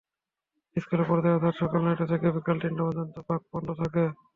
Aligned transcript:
স্কুলের 0.75 1.07
সময় 1.07 1.35
অর্থাৎ 1.35 1.55
সকাল 1.61 1.79
নয়টা 1.83 2.05
থেকে 2.11 2.27
বিকেল 2.35 2.57
তিনটা 2.61 2.83
পর্যন্ত 2.87 3.15
পার্ক 3.27 3.43
বন্ধ 3.51 3.67
থাকে। 3.81 4.03